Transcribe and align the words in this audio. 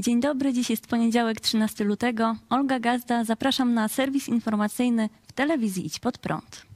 Dzień 0.00 0.20
dobry, 0.20 0.52
dziś 0.52 0.70
jest 0.70 0.86
poniedziałek 0.86 1.40
13 1.40 1.84
lutego. 1.84 2.36
Olga 2.50 2.80
Gazda, 2.80 3.24
zapraszam 3.24 3.74
na 3.74 3.88
serwis 3.88 4.28
informacyjny 4.28 5.08
w 5.28 5.32
telewizji 5.32 5.86
Idź 5.86 5.98
Pod 5.98 6.18
Prąd. 6.18 6.66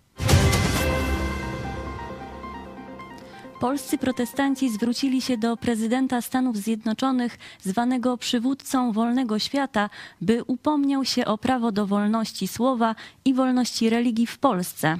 Polscy 3.60 3.98
protestanci 3.98 4.70
zwrócili 4.70 5.22
się 5.22 5.38
do 5.38 5.56
prezydenta 5.56 6.22
Stanów 6.22 6.56
Zjednoczonych, 6.56 7.38
zwanego 7.60 8.16
przywódcą 8.16 8.92
wolnego 8.92 9.38
świata, 9.38 9.90
by 10.20 10.44
upomniał 10.44 11.04
się 11.04 11.24
o 11.24 11.38
prawo 11.38 11.72
do 11.72 11.86
wolności 11.86 12.48
słowa 12.48 12.94
i 13.24 13.34
wolności 13.34 13.90
religii 13.90 14.26
w 14.26 14.38
Polsce. 14.38 14.98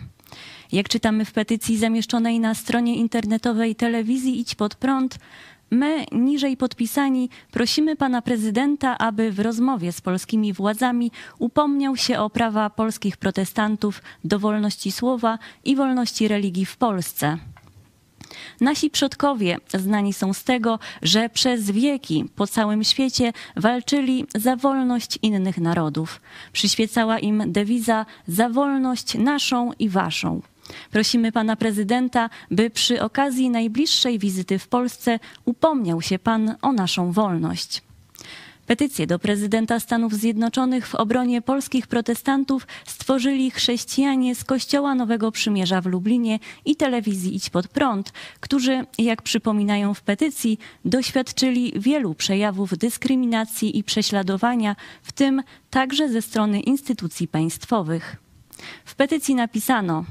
Jak 0.72 0.88
czytamy 0.88 1.24
w 1.24 1.32
petycji 1.32 1.78
zamieszczonej 1.78 2.40
na 2.40 2.54
stronie 2.54 2.96
internetowej 2.96 3.74
telewizji 3.74 4.40
Idź 4.40 4.54
Pod 4.54 4.74
Prąd, 4.74 5.18
My, 5.72 6.04
niżej 6.12 6.56
podpisani, 6.56 7.30
prosimy 7.50 7.96
pana 7.96 8.22
prezydenta, 8.22 8.98
aby 8.98 9.32
w 9.32 9.40
rozmowie 9.40 9.92
z 9.92 10.00
polskimi 10.00 10.52
władzami 10.52 11.10
upomniał 11.38 11.96
się 11.96 12.18
o 12.18 12.30
prawa 12.30 12.70
polskich 12.70 13.16
protestantów 13.16 14.02
do 14.24 14.38
wolności 14.38 14.92
słowa 14.92 15.38
i 15.64 15.76
wolności 15.76 16.28
religii 16.28 16.66
w 16.66 16.76
Polsce. 16.76 17.38
Nasi 18.60 18.90
przodkowie 18.90 19.58
znani 19.74 20.12
są 20.12 20.32
z 20.32 20.44
tego, 20.44 20.78
że 21.02 21.28
przez 21.28 21.70
wieki 21.70 22.24
po 22.36 22.46
całym 22.46 22.84
świecie 22.84 23.32
walczyli 23.56 24.26
za 24.34 24.56
wolność 24.56 25.18
innych 25.22 25.58
narodów. 25.58 26.20
Przyświecała 26.52 27.18
im 27.18 27.52
dewiza 27.52 28.06
za 28.28 28.48
wolność 28.48 29.14
naszą 29.14 29.72
i 29.78 29.88
waszą. 29.88 30.40
Prosimy 30.90 31.32
pana 31.32 31.56
prezydenta, 31.56 32.30
by 32.50 32.70
przy 32.70 33.02
okazji 33.02 33.50
najbliższej 33.50 34.18
wizyty 34.18 34.58
w 34.58 34.68
Polsce 34.68 35.18
upomniał 35.44 36.02
się 36.02 36.18
pan 36.18 36.54
o 36.62 36.72
naszą 36.72 37.12
wolność. 37.12 37.82
Petycję 38.66 39.06
do 39.06 39.18
prezydenta 39.18 39.80
Stanów 39.80 40.14
Zjednoczonych 40.14 40.88
w 40.88 40.94
obronie 40.94 41.42
polskich 41.42 41.86
protestantów 41.86 42.66
stworzyli 42.86 43.50
chrześcijanie 43.50 44.34
z 44.34 44.44
Kościoła 44.44 44.94
Nowego 44.94 45.32
Przymierza 45.32 45.80
w 45.80 45.86
Lublinie 45.86 46.38
i 46.64 46.76
telewizji 46.76 47.36
Idź 47.36 47.50
Pod 47.50 47.68
Prąd, 47.68 48.12
którzy, 48.40 48.86
jak 48.98 49.22
przypominają 49.22 49.94
w 49.94 50.02
petycji, 50.02 50.58
doświadczyli 50.84 51.72
wielu 51.76 52.14
przejawów 52.14 52.78
dyskryminacji 52.78 53.78
i 53.78 53.84
prześladowania, 53.84 54.76
w 55.02 55.12
tym 55.12 55.42
także 55.70 56.08
ze 56.08 56.22
strony 56.22 56.60
instytucji 56.60 57.28
państwowych. 57.28 58.16
W 58.84 58.94
petycji 58.94 59.34
napisano: 59.34 60.04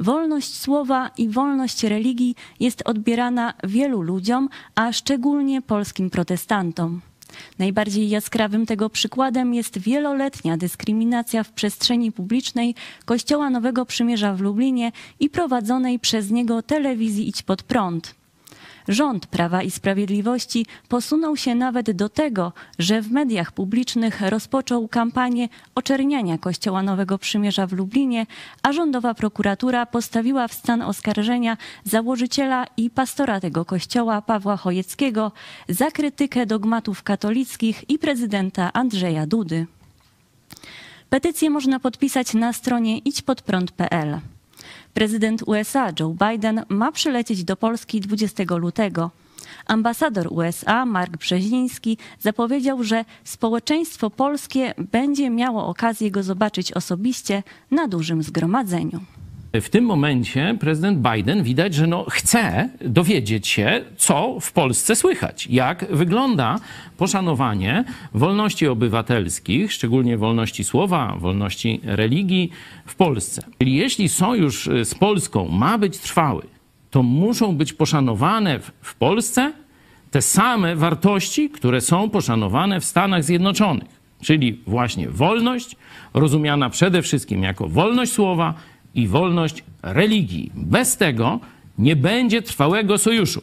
Wolność 0.00 0.58
słowa 0.58 1.10
i 1.18 1.28
wolność 1.28 1.84
religii 1.84 2.34
jest 2.60 2.82
odbierana 2.84 3.54
wielu 3.64 4.02
ludziom, 4.02 4.48
a 4.74 4.92
szczególnie 4.92 5.62
polskim 5.62 6.10
protestantom. 6.10 7.00
Najbardziej 7.58 8.08
jaskrawym 8.08 8.66
tego 8.66 8.90
przykładem 8.90 9.54
jest 9.54 9.78
wieloletnia 9.78 10.56
dyskryminacja 10.56 11.44
w 11.44 11.52
przestrzeni 11.52 12.12
publicznej 12.12 12.74
Kościoła 13.04 13.50
Nowego 13.50 13.86
Przymierza 13.86 14.34
w 14.34 14.40
Lublinie 14.40 14.92
i 15.20 15.30
prowadzonej 15.30 15.98
przez 15.98 16.30
niego 16.30 16.62
telewizji 16.62 17.28
Idź 17.28 17.42
Pod 17.42 17.62
Prąd. 17.62 18.19
Rząd 18.90 19.26
Prawa 19.26 19.62
i 19.62 19.70
Sprawiedliwości 19.70 20.66
posunął 20.88 21.36
się 21.36 21.54
nawet 21.54 21.90
do 21.90 22.08
tego, 22.08 22.52
że 22.78 23.02
w 23.02 23.10
mediach 23.10 23.52
publicznych 23.52 24.20
rozpoczął 24.20 24.88
kampanię 24.88 25.48
oczerniania 25.74 26.38
Kościoła 26.38 26.82
Nowego 26.82 27.18
Przymierza 27.18 27.66
w 27.66 27.72
Lublinie, 27.72 28.26
a 28.62 28.72
rządowa 28.72 29.14
prokuratura 29.14 29.86
postawiła 29.86 30.48
w 30.48 30.54
stan 30.54 30.82
oskarżenia 30.82 31.56
założyciela 31.84 32.66
i 32.76 32.90
pastora 32.90 33.40
tego 33.40 33.64
kościoła 33.64 34.22
Pawła 34.22 34.56
Chojeckiego 34.56 35.32
za 35.68 35.90
krytykę 35.90 36.46
dogmatów 36.46 37.02
katolickich 37.02 37.90
i 37.90 37.98
prezydenta 37.98 38.72
Andrzeja 38.72 39.26
Dudy. 39.26 39.66
Petycję 41.10 41.50
można 41.50 41.80
podpisać 41.80 42.34
na 42.34 42.52
stronie 42.52 42.98
idźpodprąd.pl. 42.98 44.20
Prezydent 44.94 45.42
USA 45.46 45.92
Joe 46.00 46.14
Biden 46.28 46.64
ma 46.68 46.92
przylecieć 46.92 47.44
do 47.44 47.56
Polski 47.56 48.00
20 48.00 48.44
lutego. 48.56 49.10
Ambasador 49.66 50.28
USA 50.30 50.86
Mark 50.86 51.16
Brzeziński 51.16 51.98
zapowiedział, 52.20 52.84
że 52.84 53.04
społeczeństwo 53.24 54.10
polskie 54.10 54.74
będzie 54.78 55.30
miało 55.30 55.66
okazję 55.66 56.10
go 56.10 56.22
zobaczyć 56.22 56.72
osobiście 56.72 57.42
na 57.70 57.88
dużym 57.88 58.22
zgromadzeniu. 58.22 59.00
W 59.54 59.68
tym 59.68 59.84
momencie 59.84 60.56
prezydent 60.60 60.98
Biden 60.98 61.42
widać, 61.42 61.74
że 61.74 61.86
no 61.86 62.06
chce 62.10 62.68
dowiedzieć 62.80 63.48
się, 63.48 63.84
co 63.96 64.36
w 64.40 64.52
Polsce 64.52 64.96
słychać, 64.96 65.46
jak 65.46 65.86
wygląda 65.90 66.56
poszanowanie 66.96 67.84
wolności 68.14 68.68
obywatelskich, 68.68 69.72
szczególnie 69.72 70.18
wolności 70.18 70.64
słowa, 70.64 71.16
wolności 71.18 71.80
religii 71.84 72.50
w 72.86 72.94
Polsce. 72.94 73.42
Czyli 73.58 73.74
jeśli 73.74 74.08
sojusz 74.08 74.68
z 74.84 74.94
Polską 74.94 75.48
ma 75.48 75.78
być 75.78 75.98
trwały, 75.98 76.42
to 76.90 77.02
muszą 77.02 77.56
być 77.56 77.72
poszanowane 77.72 78.60
w 78.80 78.94
Polsce 78.94 79.52
te 80.10 80.22
same 80.22 80.76
wartości, 80.76 81.50
które 81.50 81.80
są 81.80 82.10
poszanowane 82.10 82.80
w 82.80 82.84
Stanach 82.84 83.24
Zjednoczonych. 83.24 84.00
Czyli 84.22 84.60
właśnie 84.66 85.08
wolność, 85.08 85.76
rozumiana 86.14 86.70
przede 86.70 87.02
wszystkim 87.02 87.42
jako 87.42 87.68
wolność 87.68 88.12
słowa, 88.12 88.54
i 88.94 89.08
wolność 89.08 89.64
religii. 89.82 90.52
Bez 90.54 90.96
tego 90.96 91.40
nie 91.78 91.96
będzie 91.96 92.42
trwałego 92.42 92.98
sojuszu. 92.98 93.42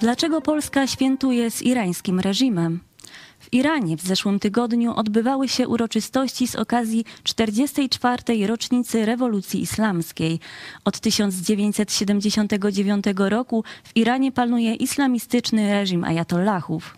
Dlaczego 0.00 0.40
Polska 0.40 0.86
świętuje 0.86 1.50
z 1.50 1.62
irańskim 1.62 2.20
reżimem? 2.20 2.80
W 3.38 3.52
Iranie 3.52 3.96
w 3.96 4.02
zeszłym 4.02 4.40
tygodniu 4.40 4.94
odbywały 4.94 5.48
się 5.48 5.68
uroczystości 5.68 6.48
z 6.48 6.56
okazji 6.56 7.04
44. 7.22 8.46
rocznicy 8.46 9.06
rewolucji 9.06 9.62
islamskiej. 9.62 10.40
Od 10.84 11.00
1979 11.00 13.04
roku 13.16 13.64
w 13.84 13.96
Iranie 13.96 14.32
panuje 14.32 14.74
islamistyczny 14.74 15.72
reżim 15.72 16.04
ajatollahów. 16.04 16.96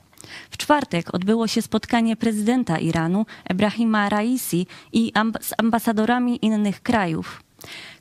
W 0.50 0.56
czwartek 0.56 1.14
odbyło 1.14 1.46
się 1.46 1.62
spotkanie 1.62 2.16
prezydenta 2.16 2.78
Iranu, 2.78 3.26
Ebrahima 3.44 4.08
Raisi, 4.08 4.66
i 4.92 5.12
z 5.40 5.54
ambasadorami 5.58 6.38
innych 6.42 6.82
krajów. 6.82 7.42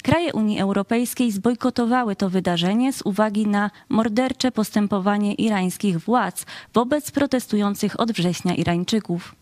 Kraje 0.04 0.34
Unii 0.34 0.60
Europejskiej 0.60 1.32
zbojkotowały 1.32 2.16
to 2.16 2.30
wydarzenie 2.30 2.94
z 2.94 3.02
uwagi 3.02 3.48
na 3.48 3.72
mordercze 3.90 4.52
postępowanie 4.52 5.34
irańskich 5.34 6.00
władz 6.00 6.46
wobec 6.74 7.12
protestujących 7.12 8.00
od 8.00 8.12
września 8.12 8.56
Irańczyków. 8.56 9.36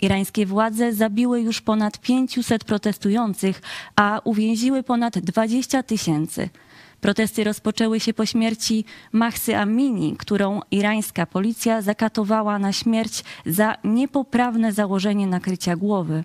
Irańskie 0.00 0.46
władze 0.46 0.92
zabiły 0.92 1.40
już 1.40 1.60
ponad 1.60 1.98
500 2.00 2.64
protestujących, 2.64 3.62
a 3.96 4.20
uwięziły 4.24 4.82
ponad 4.82 5.18
20 5.18 5.82
tysięcy. 5.82 6.48
Protesty 7.02 7.44
rozpoczęły 7.44 8.00
się 8.00 8.14
po 8.14 8.26
śmierci 8.26 8.84
Mahsy 9.12 9.56
Amini, 9.56 10.16
którą 10.16 10.60
irańska 10.70 11.26
policja 11.26 11.82
zakatowała 11.82 12.58
na 12.58 12.72
śmierć 12.72 13.24
za 13.46 13.76
niepoprawne 13.84 14.72
założenie 14.72 15.26
nakrycia 15.26 15.76
głowy. 15.76 16.24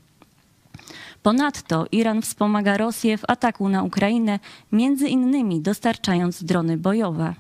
Ponadto 1.24 1.86
Iran 1.92 2.22
wspomaga 2.22 2.78
Rosję 2.78 3.18
w 3.18 3.26
ataku 3.28 3.70
na 3.70 3.84
Ukrainę, 3.84 4.40
między 4.72 5.08
innymi 5.08 5.62
dostarczając 5.62 6.44
drony 6.44 6.78
bojowe. 6.78 7.34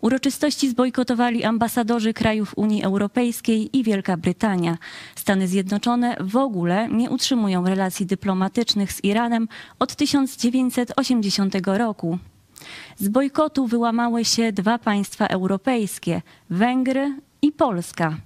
Uroczystości 0.00 0.70
zbojkotowali 0.70 1.44
ambasadorzy 1.44 2.14
krajów 2.14 2.52
Unii 2.56 2.82
Europejskiej 2.82 3.78
i 3.78 3.82
Wielka 3.82 4.16
Brytania. 4.16 4.78
Stany 5.14 5.48
Zjednoczone 5.48 6.16
w 6.20 6.36
ogóle 6.36 6.88
nie 6.88 7.10
utrzymują 7.10 7.64
relacji 7.64 8.06
dyplomatycznych 8.06 8.92
z 8.92 9.04
Iranem 9.04 9.48
od 9.78 9.96
1980 9.96 11.54
roku. 11.66 12.18
Z 12.98 13.08
bojkotu 13.08 13.66
wyłamały 13.66 14.24
się 14.24 14.52
dwa 14.52 14.78
państwa 14.78 15.26
europejskie 15.26 16.22
Węgry 16.50 17.16
i 17.42 17.52
Polska. 17.52 18.16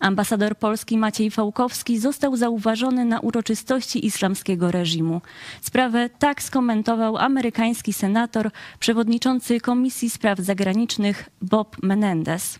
Ambasador 0.00 0.56
Polski 0.56 0.98
Maciej 0.98 1.30
Fałkowski 1.30 1.98
został 1.98 2.36
zauważony 2.36 3.04
na 3.04 3.20
uroczystości 3.20 4.06
islamskiego 4.06 4.70
reżimu. 4.70 5.20
Sprawę 5.60 6.10
tak 6.18 6.42
skomentował 6.42 7.16
amerykański 7.16 7.92
senator, 7.92 8.50
przewodniczący 8.80 9.60
Komisji 9.60 10.10
Spraw 10.10 10.38
Zagranicznych 10.38 11.28
Bob 11.42 11.76
Menendez. 11.82 12.58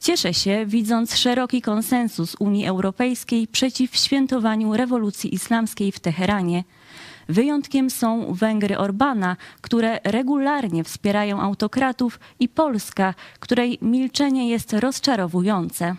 Cieszę 0.00 0.34
się, 0.34 0.66
widząc 0.66 1.16
szeroki 1.16 1.62
konsensus 1.62 2.36
Unii 2.38 2.66
Europejskiej 2.66 3.48
przeciw 3.48 3.96
świętowaniu 3.96 4.76
rewolucji 4.76 5.34
islamskiej 5.34 5.92
w 5.92 6.00
Teheranie. 6.00 6.64
Wyjątkiem 7.32 7.90
są 7.90 8.34
Węgry 8.34 8.78
Orbana, 8.78 9.36
które 9.60 10.00
regularnie 10.04 10.84
wspierają 10.84 11.40
autokratów, 11.40 12.20
i 12.40 12.48
Polska, 12.48 13.14
której 13.40 13.78
milczenie 13.82 14.48
jest 14.48 14.72
rozczarowujące. 14.72 15.96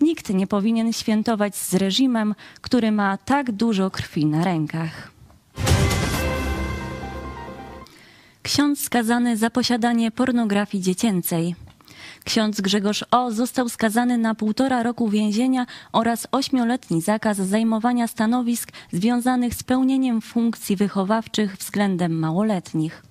Nikt 0.00 0.30
nie 0.30 0.46
powinien 0.46 0.92
świętować 0.92 1.56
z 1.56 1.74
reżimem, 1.74 2.34
który 2.60 2.92
ma 2.92 3.16
tak 3.16 3.52
dużo 3.52 3.90
krwi 3.90 4.26
na 4.26 4.44
rękach. 4.44 5.10
Ksiądz 8.42 8.80
skazany 8.80 9.36
za 9.36 9.50
posiadanie 9.50 10.10
pornografii 10.10 10.84
dziecięcej. 10.84 11.67
Ksiądz 12.28 12.60
Grzegorz 12.60 13.04
O. 13.10 13.30
został 13.30 13.68
skazany 13.68 14.18
na 14.18 14.34
półtora 14.34 14.82
roku 14.82 15.08
więzienia 15.08 15.66
oraz 15.92 16.28
ośmioletni 16.32 17.02
zakaz 17.02 17.36
zajmowania 17.36 18.06
stanowisk 18.06 18.72
związanych 18.92 19.54
z 19.54 19.62
pełnieniem 19.62 20.20
funkcji 20.20 20.76
wychowawczych 20.76 21.56
względem 21.56 22.18
małoletnich. 22.18 23.02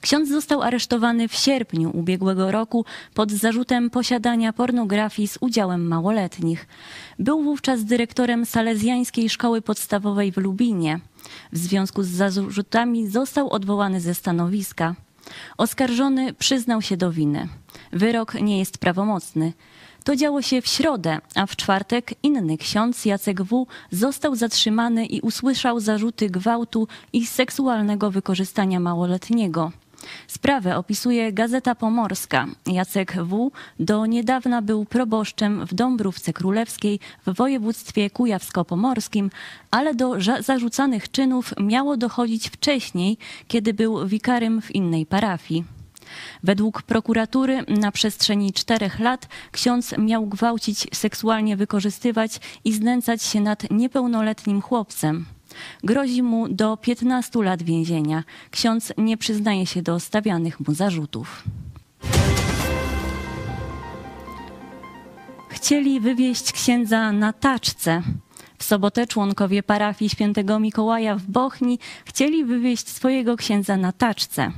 Ksiądz 0.00 0.28
został 0.28 0.62
aresztowany 0.62 1.28
w 1.28 1.34
sierpniu 1.34 1.90
ubiegłego 1.94 2.50
roku 2.50 2.84
pod 3.14 3.32
zarzutem 3.32 3.90
posiadania 3.90 4.52
pornografii 4.52 5.28
z 5.28 5.38
udziałem 5.40 5.88
małoletnich. 5.88 6.66
Był 7.18 7.42
wówczas 7.42 7.84
dyrektorem 7.84 8.46
Salezjańskiej 8.46 9.30
Szkoły 9.30 9.62
Podstawowej 9.62 10.32
w 10.32 10.36
Lubinie. 10.36 11.00
W 11.52 11.58
związku 11.58 12.02
z 12.02 12.08
zarzutami 12.08 13.06
został 13.06 13.50
odwołany 13.50 14.00
ze 14.00 14.14
stanowiska. 14.14 14.94
Oskarżony 15.58 16.32
przyznał 16.32 16.82
się 16.82 16.96
do 16.96 17.12
winy. 17.12 17.48
Wyrok 17.92 18.34
nie 18.34 18.58
jest 18.58 18.78
prawomocny. 18.78 19.52
To 20.04 20.16
działo 20.16 20.42
się 20.42 20.62
w 20.62 20.66
środę, 20.66 21.18
a 21.34 21.46
w 21.46 21.56
czwartek 21.56 22.14
inny 22.22 22.58
ksiądz 22.58 23.04
Jacek 23.04 23.42
W. 23.42 23.66
został 23.90 24.36
zatrzymany 24.36 25.06
i 25.06 25.20
usłyszał 25.20 25.80
zarzuty 25.80 26.30
gwałtu 26.30 26.88
i 27.12 27.26
seksualnego 27.26 28.10
wykorzystania 28.10 28.80
małoletniego. 28.80 29.72
Sprawę 30.26 30.76
opisuje 30.76 31.32
Gazeta 31.32 31.74
Pomorska. 31.74 32.46
Jacek 32.66 33.12
W. 33.12 33.50
do 33.80 34.06
niedawna 34.06 34.62
był 34.62 34.84
proboszczem 34.84 35.66
w 35.66 35.74
Dąbrówce 35.74 36.32
Królewskiej 36.32 37.00
w 37.26 37.36
województwie 37.36 38.10
kujawsko-pomorskim, 38.10 39.30
ale 39.70 39.94
do 39.94 40.14
zarzucanych 40.40 41.10
czynów 41.10 41.54
miało 41.60 41.96
dochodzić 41.96 42.48
wcześniej, 42.48 43.18
kiedy 43.48 43.74
był 43.74 44.06
wikarym 44.06 44.62
w 44.62 44.74
innej 44.74 45.06
parafii. 45.06 45.79
Według 46.42 46.82
prokuratury 46.82 47.64
na 47.68 47.92
przestrzeni 47.92 48.52
czterech 48.52 48.98
lat 48.98 49.28
ksiądz 49.52 49.94
miał 49.98 50.26
gwałcić, 50.26 50.86
seksualnie 50.92 51.56
wykorzystywać 51.56 52.40
i 52.64 52.72
znęcać 52.72 53.22
się 53.22 53.40
nad 53.40 53.70
niepełnoletnim 53.70 54.62
chłopcem. 54.62 55.26
Grozi 55.84 56.22
mu 56.22 56.48
do 56.48 56.76
15 56.76 57.42
lat 57.42 57.62
więzienia. 57.62 58.24
Ksiądz 58.50 58.92
nie 58.98 59.16
przyznaje 59.16 59.66
się 59.66 59.82
do 59.82 60.00
stawianych 60.00 60.60
mu 60.60 60.74
zarzutów. 60.74 61.44
Chcieli 65.48 66.00
wywieźć 66.00 66.52
księdza 66.52 67.12
na 67.12 67.32
taczce. 67.32 68.02
Sobotę 68.70 69.06
członkowie 69.06 69.62
parafii 69.62 70.08
świętego 70.10 70.60
Mikołaja 70.60 71.16
w 71.16 71.26
Bochni 71.26 71.78
chcieli 72.04 72.44
wywieźć 72.44 72.88
swojego 72.88 73.36
księdza 73.36 73.76
na 73.76 73.92
taczce. 73.92 74.52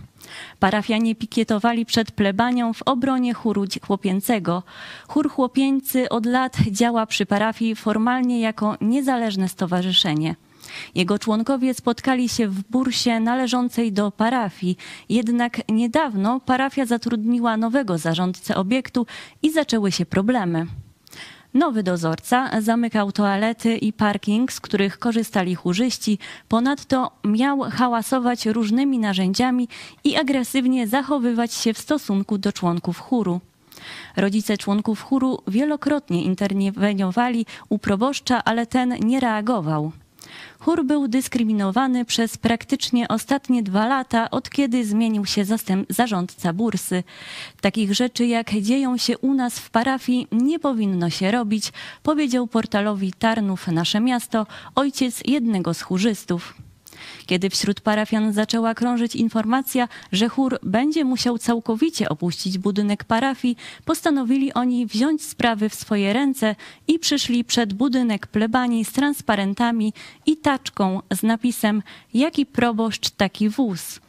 Parafianie 0.59 1.15
pikietowali 1.15 1.87
przed 1.87 2.13
plebanią 2.13 2.73
w 2.73 2.83
obronie 2.83 3.35
chóru 3.35 3.65
chłopięcego. 3.87 4.63
Chór 5.09 5.31
chłopieńcy 5.31 6.09
od 6.09 6.27
lat 6.27 6.57
działa 6.71 7.07
przy 7.07 7.27
parafii 7.27 7.77
formalnie 7.77 8.41
jako 8.41 8.77
niezależne 8.81 9.49
stowarzyszenie. 9.49 10.35
Jego 10.95 11.19
członkowie 11.19 11.75
spotkali 11.75 12.29
się 12.29 12.49
w 12.49 12.63
bursie 12.71 13.21
należącej 13.21 13.93
do 13.93 14.11
parafii, 14.11 14.77
jednak 15.09 15.69
niedawno 15.69 16.41
parafia 16.41 16.87
zatrudniła 16.87 17.57
nowego 17.57 17.99
zarządcę 17.99 18.57
obiektu 18.57 19.07
i 19.43 19.51
zaczęły 19.51 19.93
się 19.93 20.07
problemy. 20.07 20.67
Nowy 21.55 21.83
dozorca 21.83 22.61
zamykał 22.61 23.13
toalety 23.13 23.77
i 23.77 23.93
parking, 23.93 24.53
z 24.53 24.61
których 24.61 24.99
korzystali 24.99 25.55
chórzyści. 25.55 26.19
Ponadto 26.49 27.11
miał 27.25 27.61
hałasować 27.61 28.47
różnymi 28.47 28.99
narzędziami 28.99 29.69
i 30.05 30.17
agresywnie 30.17 30.89
zachowywać 30.89 31.55
się 31.55 31.75
w 31.75 31.79
stosunku 31.79 32.39
do 32.39 32.53
członków 32.53 32.99
chóru. 32.99 33.41
Rodzice 34.17 34.57
członków 34.57 35.03
chóru 35.03 35.39
wielokrotnie 35.49 36.25
interweniowali 36.25 37.47
u 37.69 37.79
proboszcza, 37.79 38.45
ale 38.45 38.67
ten 38.67 38.95
nie 39.01 39.21
reagował. 39.21 39.93
Chór 40.59 40.85
był 40.85 41.09
dyskryminowany 41.09 42.05
przez 42.05 42.37
praktycznie 42.37 43.09
ostatnie 43.09 43.63
dwa 43.63 43.87
lata, 43.87 44.31
od 44.31 44.51
kiedy 44.51 44.85
zmienił 44.85 45.27
się 45.27 45.45
zastęp, 45.45 45.93
zarządca 45.93 46.53
bursy. 46.53 47.05
Takich 47.61 47.95
rzeczy, 47.95 48.27
jak 48.27 48.51
dzieją 48.51 48.97
się 48.97 49.19
u 49.19 49.35
nas 49.35 49.59
w 49.59 49.71
parafii, 49.71 50.27
nie 50.33 50.59
powinno 50.59 51.11
się 51.11 51.31
robić, 51.31 51.73
powiedział 52.03 52.47
portalowi 52.47 53.13
Tarnów 53.13 53.69
Nasze 53.69 54.01
Miasto 54.01 54.47
ojciec 54.75 55.23
jednego 55.27 55.75
z 55.75 55.83
chórzystów. 55.83 56.55
Kiedy 57.27 57.51
wśród 57.51 57.81
parafian 57.81 58.33
zaczęła 58.33 58.75
krążyć 58.75 59.17
informacja, 59.17 59.89
że 60.13 60.29
chór 60.29 60.59
będzie 60.63 61.05
musiał 61.05 61.39
całkowicie 61.39 62.09
opuścić 62.09 62.59
budynek 62.59 63.05
parafii, 63.05 63.57
postanowili 63.85 64.53
oni 64.53 64.87
wziąć 64.87 65.23
sprawy 65.23 65.69
w 65.69 65.75
swoje 65.75 66.13
ręce 66.13 66.57
i 66.89 66.99
przyszli 66.99 67.45
przed 67.45 67.73
budynek 67.73 68.27
plebanii 68.27 68.85
z 68.85 68.93
transparentami 68.93 69.93
i 70.27 70.37
taczką 70.37 71.01
z 71.11 71.23
napisem 71.23 71.83
Jaki 72.15 72.47
proboszcz, 72.47 73.11
taki 73.11 73.49
wóz. 73.49 74.01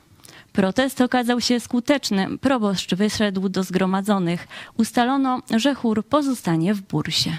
Protest 0.54 1.02
okazał 1.02 1.42
się 1.42 1.60
skuteczny. 1.60 2.38
Proboszcz 2.38 2.96
wyszedł 2.96 3.50
do 3.50 3.64
zgromadzonych. 3.64 4.48
Ustalono, 4.78 5.42
że 5.58 5.76
chór 5.76 6.06
pozostanie 6.06 6.74
w 6.74 6.82
bursie. 6.82 7.38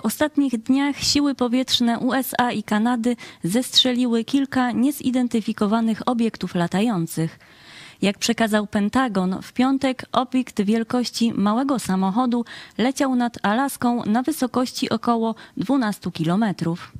W 0.00 0.04
ostatnich 0.04 0.62
dniach 0.62 0.96
siły 0.96 1.34
powietrzne 1.34 1.98
USA 1.98 2.52
i 2.52 2.62
Kanady 2.62 3.16
zestrzeliły 3.44 4.24
kilka 4.24 4.72
niezidentyfikowanych 4.72 6.08
obiektów 6.08 6.54
latających. 6.54 7.38
Jak 8.02 8.18
przekazał 8.18 8.66
Pentagon, 8.66 9.42
w 9.42 9.52
piątek 9.52 10.06
obiekt 10.12 10.62
wielkości 10.62 11.32
małego 11.34 11.78
samochodu 11.78 12.44
leciał 12.78 13.14
nad 13.14 13.38
Alaską 13.42 14.04
na 14.04 14.22
wysokości 14.22 14.90
około 14.90 15.34
12 15.56 16.10
kilometrów. 16.10 16.92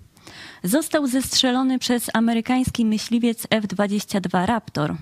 Został 0.64 1.06
zestrzelony 1.06 1.78
przez 1.78 2.10
amerykański 2.14 2.84
myśliwiec 2.84 3.46
F-22 3.50 4.46
Raptor. 4.46 4.94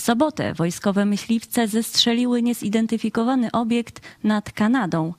W 0.00 0.02
sobotę 0.02 0.54
wojskowe 0.54 1.04
myśliwce 1.04 1.68
zestrzeliły 1.68 2.42
niezidentyfikowany 2.42 3.52
obiekt 3.52 4.00
nad 4.24 4.52
Kanadą. 4.52 5.14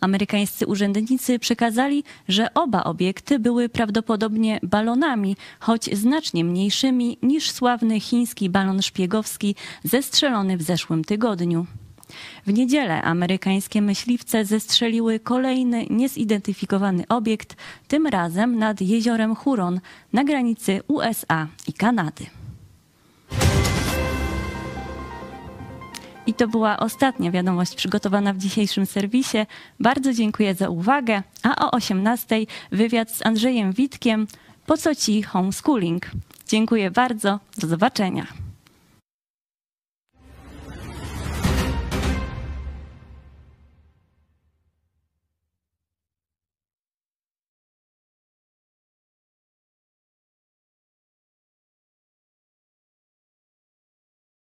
Amerykańscy 0.00 0.66
urzędnicy 0.66 1.38
przekazali, 1.38 2.04
że 2.28 2.54
oba 2.54 2.84
obiekty 2.84 3.38
były 3.38 3.68
prawdopodobnie 3.68 4.60
balonami, 4.62 5.36
choć 5.60 5.96
znacznie 5.96 6.44
mniejszymi 6.44 7.18
niż 7.22 7.50
sławny 7.50 8.00
chiński 8.00 8.50
balon 8.50 8.82
szpiegowski 8.82 9.54
zestrzelony 9.84 10.56
w 10.56 10.62
zeszłym 10.62 11.04
tygodniu. 11.04 11.66
W 12.46 12.52
niedzielę 12.52 13.02
amerykańskie 13.02 13.82
myśliwce 13.82 14.44
zestrzeliły 14.44 15.20
kolejny 15.20 15.86
niezidentyfikowany 15.90 17.04
obiekt, 17.08 17.56
tym 17.88 18.06
razem 18.06 18.58
nad 18.58 18.80
jeziorem 18.80 19.34
Huron 19.34 19.80
na 20.12 20.24
granicy 20.24 20.80
USA 20.88 21.48
i 21.68 21.72
Kanady. 21.72 22.43
I 26.26 26.34
to 26.34 26.48
była 26.48 26.76
ostatnia 26.76 27.30
wiadomość 27.30 27.74
przygotowana 27.74 28.32
w 28.32 28.38
dzisiejszym 28.38 28.86
serwisie. 28.86 29.38
Bardzo 29.80 30.12
dziękuję 30.12 30.54
za 30.54 30.68
uwagę. 30.68 31.22
A 31.42 31.66
o 31.66 31.70
18 31.70 32.46
wywiad 32.72 33.10
z 33.10 33.26
Andrzejem 33.26 33.72
Witkiem. 33.72 34.26
Po 34.66 34.76
co 34.76 34.94
ci 34.94 35.22
homeschooling? 35.22 36.10
Dziękuję 36.48 36.90
bardzo. 36.90 37.40
Do 37.58 37.66
zobaczenia. 37.66 38.43